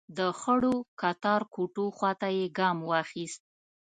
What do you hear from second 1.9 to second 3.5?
خواته يې ګام واخيست.